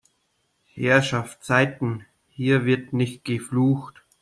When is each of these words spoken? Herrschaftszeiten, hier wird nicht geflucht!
Herrschaftszeiten, 0.73 2.07
hier 2.31 2.65
wird 2.65 2.91
nicht 2.91 3.23
geflucht! 3.23 4.01